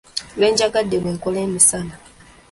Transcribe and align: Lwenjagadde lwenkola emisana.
Lwenjagadde 0.37 0.95
lwenkola 1.03 1.39
emisana. 1.47 1.95